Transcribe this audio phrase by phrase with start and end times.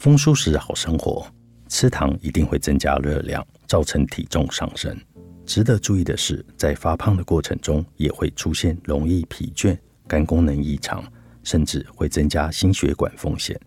[0.00, 1.26] 丰舒适好生活，
[1.68, 4.98] 吃糖一定会增加热量，造成体重上升。
[5.44, 9.76] 值得注意的是，在发胖的过程中，也会出现容易疲倦、
[10.08, 11.04] 肝功能异常，
[11.42, 13.60] 甚至会增加心血管风险。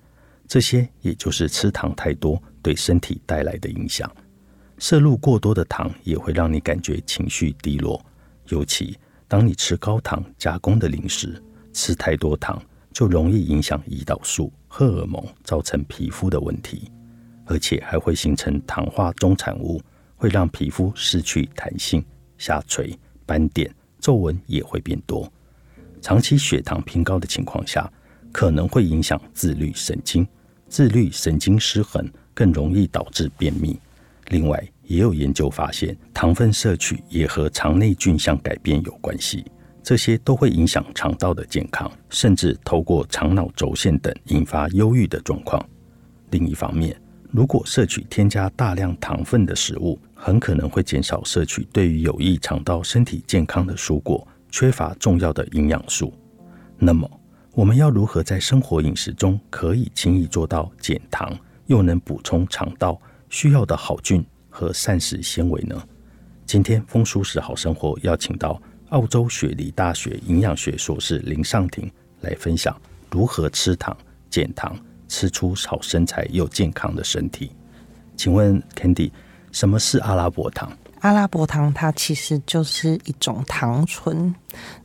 [0.48, 4.12] 这些也就是吃糖太多对身体带来的影响。
[4.80, 8.04] 摄入过多的糖也会让你感觉情绪低落，
[8.48, 8.98] 尤其
[9.28, 11.40] 当你吃高糖加工的零食，
[11.73, 12.59] 吃太多糖。
[12.92, 16.90] 就容易影响胰岛素、荷尔蒙，造成皮肤的问题，
[17.45, 19.80] 而且还会形成糖化中产物，
[20.16, 22.03] 会让皮肤失去弹性、
[22.39, 25.31] 下垂、斑点、皱纹也会变多。
[26.02, 27.88] 长期血糖偏高的情况下，
[28.31, 30.28] 可能会影响自律神经，
[30.67, 33.80] 自律神经失衡更容易导致便秘。
[34.30, 39.45] 另外，也有研究发现，糖分摄取也和肠内菌相改变有关系。
[39.84, 45.64] 这些都会影响肠道的健康，甚至透过肠脑轴线等引发忧郁的状况。
[46.31, 46.95] 另一方面，
[47.30, 56.14] 如果摄取添加大量糖分的食物，很可能会减少摄取对于有益肠道身体健康的蔬果，缺乏重要的营养素。
[56.78, 57.09] 那么，
[57.54, 62.98] 我们要如何在生活饮食中可以轻易做到减糖，又能补充肠道
[63.30, 65.76] 需要的好菌和膳食纤维呢？
[66.45, 68.61] 今天风舒适好生活邀请到。
[68.94, 71.91] 澳洲雪梨大学营养学硕士林尚婷
[72.22, 73.95] 来分享如何吃糖
[74.30, 74.77] 减糖，
[75.08, 77.52] 吃出好身材又健康的身体。
[78.16, 79.11] 请问 Candy，
[79.52, 80.71] 什么是阿拉伯糖？
[81.04, 84.33] 阿拉伯糖它其实就是一种糖醇，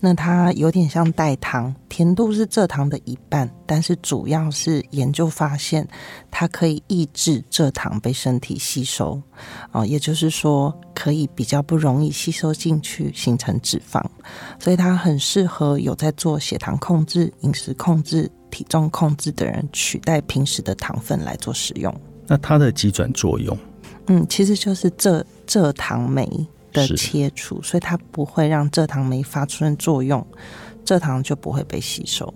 [0.01, 5.87] 那它有点像代糖，甜度是蔗糖的一半，但是主要是研究发现
[6.29, 9.23] 它可以抑制蔗糖被身体吸收，
[9.71, 14.05] 哦，也就是说可以比较不容易吸收进去形成脂肪，
[14.59, 21.95] 所以它很适合有在做血糖控制、饮食控制、体重控制的人取代平时的糖分来做使用。
[22.27, 23.57] 那它的急转作用？
[24.09, 26.27] 嗯，其实就是蔗蔗糖酶
[26.73, 30.27] 的切除，所以它不会让蔗糖酶发出作用，
[30.85, 32.33] 蔗糖就不会被吸收。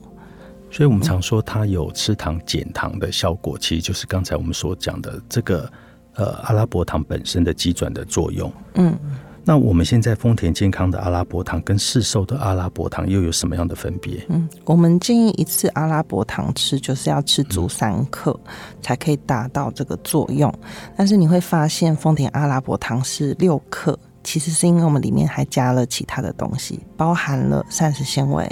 [0.71, 5.71] 所以我们常说它有吃糖减糖的效果，其实就是刚才我们所讲的这个
[6.15, 8.53] 呃阿拉伯糖本身的基转的作用。
[8.75, 8.99] 嗯。
[9.45, 14.25] 那我们现在丰田健康的阿拉伯糖跟市售的阿拉伯糖又有什么样的分别？
[14.29, 18.39] 嗯，我们建议一次阿拉伯糖吃就是要吃足三克，
[18.81, 20.53] 才可以达到这个作用。
[20.97, 28.49] 但是你会发现丰田阿拉伯糖是六克，其实是因为我们里面还加了其他的东西，包含了膳食纤维。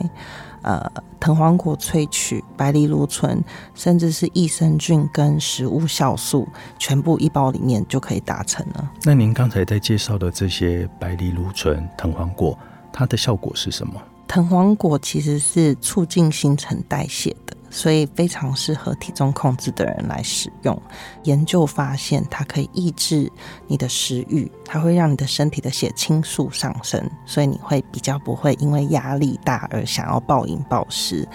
[0.62, 3.42] 呃，藤黄果萃取、白藜芦醇，
[3.74, 6.46] 甚至是益生菌跟食物酵素，
[6.78, 8.90] 全部一包里面就可以达成了。
[9.04, 12.58] 那您刚才在介绍的这些白藜芦醇、藤黄果，
[12.92, 13.94] 它的效果是什么？
[14.28, 17.56] 藤黄果其实是促进新陈代谢的。
[17.70, 20.82] 所以非常适合体重控制的人来使用。
[21.22, 23.30] 研究发现，它可以抑制
[23.66, 31.26] 你的食欲，它会让你的身体的血清素上升，所以你会比较不会因为压力大而想要暴饮暴食。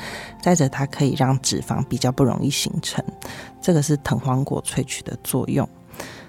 [0.42, 3.04] 再者，它可以让脂肪比较不容易形成，
[3.62, 5.68] 这个是藤黄果萃取的作用。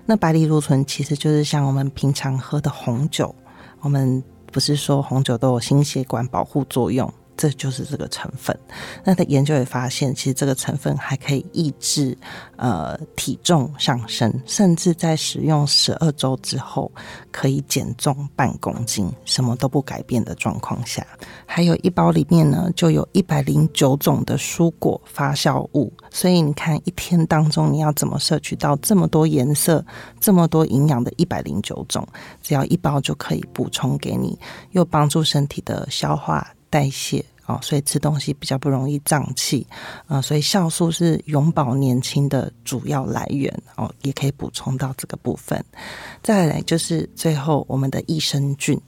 [0.06, 3.34] 那白藜芦醇其实就是像我们平常喝的红酒，
[3.81, 4.22] 我们
[4.53, 7.12] 不是说红酒都有心血管保护作用。
[7.37, 8.57] 这就是这个成分。
[9.05, 12.17] 那他研究也发现，其实这个成分还可以抑制
[12.57, 16.91] 呃体重上升，甚至在使用十二周之后
[17.31, 21.07] 可以减重半公斤，什么都不改变的状况下。
[21.45, 29.84] 还有一包里面呢，就有一百零九种的蔬果发酵物，所以你看一天当中你要怎么摄取到这么多颜色、
[30.21, 32.07] 这么多营养的一百零九种，
[32.43, 34.39] 只要一包就可以补充给你，
[34.72, 36.47] 又帮助身体的消化。
[36.69, 39.66] 代谢哦，所以吃东西比较不容易胀气
[40.07, 45.65] 啊，所以酵素是永葆年轻的主要来源哦，也可以补充到这个部分。
[46.22, 48.81] 再来就是最后我们的益生菌，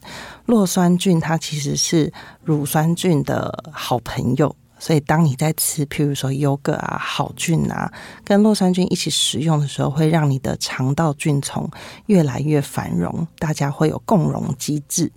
[0.46, 2.12] 酪酸菌它其实是
[2.42, 7.92] 乳酸菌的好朋友，所以当你在吃譬如说优格啊、好菌啊，
[8.24, 11.70] 跟酪酸菌一起食用的时候，会让你的肠道菌丛
[12.06, 15.12] 越来越繁荣，大家会有共荣机制，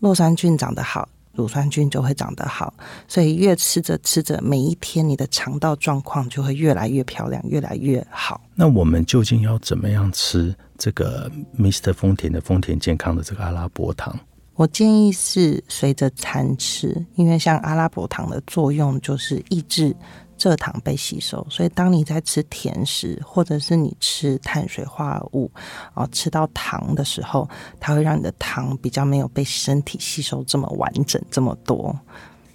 [0.00, 1.06] 酪酸菌长得好。
[1.36, 2.74] 乳酸菌就会长得好。
[3.06, 8.40] 所以越吃着吃着，每一天你的肠道状况就会越来越漂亮，越来越好。
[8.54, 11.92] 那我们究竟要怎么样吃这个 Mr.
[11.94, 14.18] 丰田的丰田健康的这个阿拉伯糖？
[14.54, 19.94] 我建议是随着餐吃，因为像阿拉伯糖的作用就是抑制
[20.38, 25.50] 蔗糖被吸收，所以当你在吃甜食或者是你吃碳水化合物
[25.94, 27.48] 啊，吃到糖的时候，
[27.80, 31.98] 它会让你的糖比较没有被身体吸收这么完整这么多，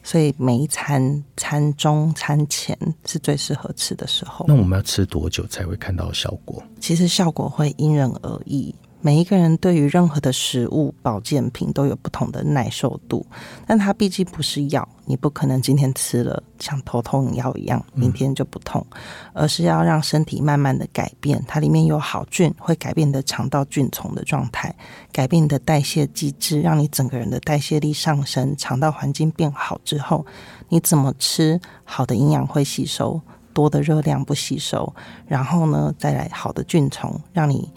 [0.03, 4.45] 所以每一餐餐中餐前是最适合吃的时候。
[4.47, 6.61] 那我们要吃多久才会看到效果？
[6.79, 8.73] 其实效果会因人而异。
[9.03, 13.25] 每一个人对于任何的食物、保健品都有不同的耐受度，
[13.65, 18.85] 但它毕竟不是药，你不可能今天吃了像头痛药一样，明天就不痛，
[19.33, 24.73] 而是要让身体慢慢的改变，它里面有好菌，会改变你的肠道菌丛的状态，
[25.11, 30.23] 改变你的代谢机制，让你整个人的代谢力上升，肠道环境变好之后，
[30.69, 33.19] 你怎么吃好的营养会吸收，
[33.51, 34.93] 多的热量不吸收，
[35.25, 37.67] 然后呢再来好的菌丛，让你。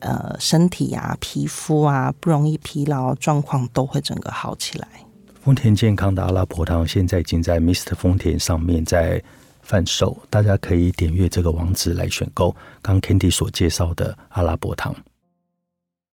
[0.00, 4.88] 呃，身体啊、皮肤啊，不容易疲劳，状况都会整个好起来。
[5.42, 9.22] 丰田健康的阿拉伯糖现在已经在 Mr 丰田上面在
[9.62, 12.54] 贩售，大家可以点阅这个网址来选购。
[12.82, 14.94] 刚 Candy 所介绍的阿拉伯糖。